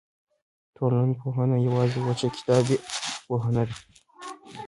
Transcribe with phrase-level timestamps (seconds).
[0.77, 2.77] ټولنپوهنه یوازې وچه کتابي
[3.25, 3.75] پوهه نه ده.